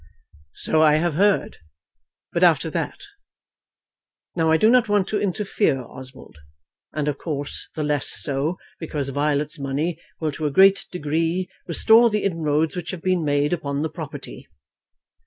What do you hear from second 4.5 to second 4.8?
do